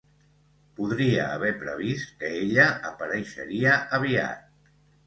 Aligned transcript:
Podria 0.79 1.27
haver 1.35 1.51
previst 1.65 2.17
que 2.23 2.33
ella 2.41 2.69
apareixeria 2.95 3.79
aviat. 4.01 4.79